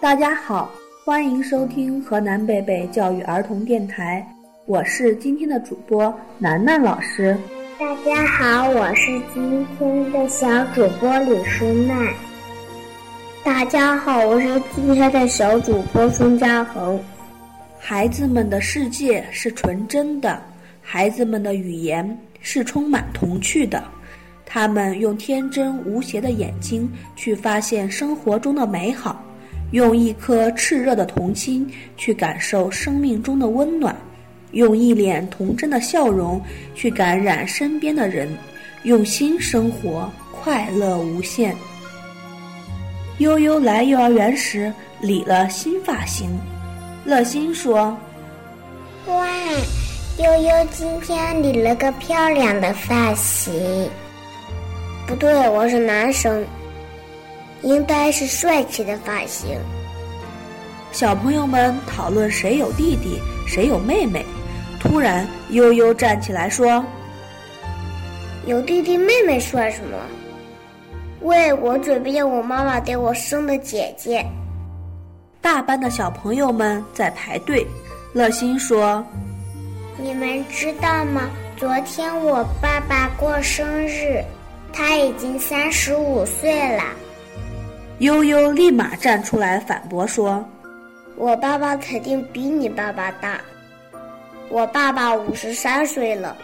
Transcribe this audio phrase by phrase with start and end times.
[0.00, 0.70] 大家好，
[1.04, 4.24] 欢迎收听河南贝贝教育儿童电台，
[4.64, 7.36] 我是今天的主播楠楠老师。
[7.80, 12.14] 大家好，我是今天的小主播李舒曼。
[13.42, 16.98] 大家好，我是今天的小主播孙嘉恒。
[17.76, 20.40] 孩子们的世界是纯真的，
[20.80, 23.82] 孩子们的语言是充满童趣的，
[24.46, 29.24] 他们用天真无邪的眼睛去发现生活中的美好。
[29.72, 33.94] 用一颗炽热的童心去感受生命中的温暖，
[34.52, 36.40] 用一脸童真的笑容
[36.74, 38.28] 去感染身边的人，
[38.84, 41.54] 用心生活，快乐无限。
[43.18, 46.30] 悠悠来幼儿园时理了新发型，
[47.04, 47.94] 乐心说
[49.08, 49.28] ：“哇，
[50.18, 53.52] 悠悠今天理了个漂亮的发型。
[55.06, 56.42] 不对，我是男生。”
[57.62, 59.58] 应该是帅气的发型。
[60.92, 64.24] 小朋友们讨论谁有弟弟，谁有妹妹。
[64.80, 66.84] 突然，悠悠站起来说
[68.46, 69.98] ：“有弟弟妹妹算什么？
[71.22, 74.24] 为，我准备我妈妈给我生的姐姐。”
[75.42, 77.66] 大班的小朋友们在排队。
[78.14, 79.04] 乐心说
[79.98, 81.28] ：“你们知道吗？
[81.56, 84.24] 昨天我爸爸过生日，
[84.72, 86.84] 他已经三十五岁了。”
[87.98, 90.44] 悠悠立马站出来反驳说
[91.16, 93.40] ：“我爸爸肯定比你爸爸大。
[94.48, 96.36] 我爸爸五十三岁了，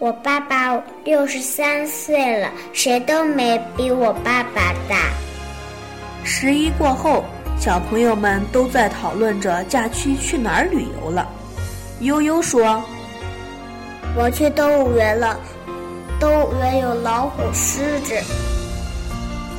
[0.00, 5.10] 我爸爸六十三岁了，谁都没比我爸爸大。”
[6.24, 7.24] 十一过后，
[7.56, 11.28] 小朋友们都在讨论着假期去哪儿旅游了。
[12.00, 12.82] 悠悠说
[14.18, 15.38] ：“我去动物园了，
[16.18, 18.14] 动物园有老虎、狮子。”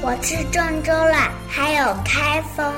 [0.06, 2.73] 我去郑州了，还有开封。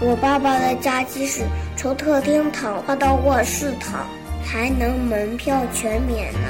[0.00, 1.44] 我爸爸的假期是
[1.76, 4.06] 从客厅躺换到卧室躺，
[4.42, 6.48] 还能门票全免呢。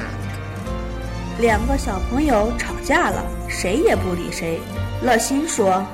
[1.41, 4.60] 两个小朋友吵架了，谁也不理谁。
[5.03, 5.84] 乐心说：“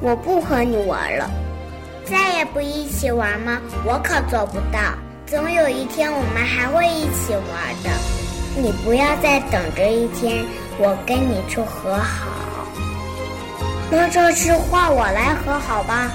[0.00, 1.30] 我不和你玩了，
[2.06, 3.60] 再也不一起玩吗？
[3.84, 4.80] 我可做不到。
[5.26, 7.90] 总有一天我们还会一起玩的。
[8.56, 10.42] 你不要再等着一天，
[10.78, 12.26] 我跟你去和好。”
[13.90, 16.12] 那这次换我来和好吧。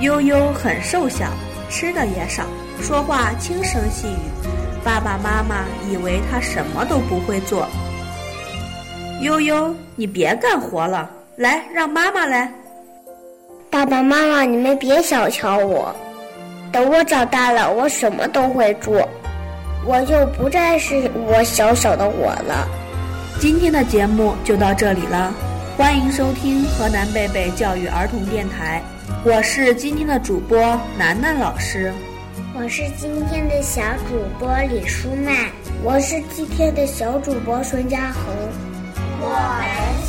[0.00, 1.26] 悠悠很瘦小，
[1.68, 2.44] 吃的也少，
[2.80, 4.48] 说话轻声细语，
[4.82, 7.68] 爸爸妈妈以为他什么都不会做。
[9.20, 12.50] 悠悠，你别干活了，来让妈妈来。
[13.70, 15.94] 爸爸妈妈，你们别小瞧我，
[16.72, 19.08] 等我长大了，我什么都会做，
[19.86, 22.66] 我就不再是我小小的我了。
[23.38, 25.32] 今天的节目就到这里了。
[25.80, 28.82] 欢迎收听河南贝贝教育儿童电台，
[29.24, 31.90] 我是今天的主播楠楠老师，
[32.54, 35.34] 我是今天的小主播李舒曼，
[35.82, 38.22] 我是今天的小主播孙嘉恒，
[39.22, 39.99] 我们。